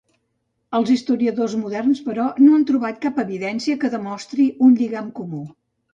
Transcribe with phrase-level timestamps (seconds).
[0.77, 5.45] Els historiadors moderns, però, no han trobat cap evidència que demostri un lligam comú.